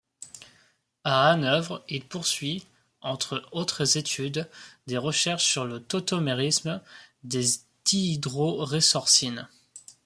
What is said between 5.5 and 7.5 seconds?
le tautomérisme des